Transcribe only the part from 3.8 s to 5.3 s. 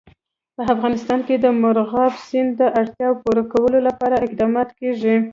لپاره اقدامات کېږي.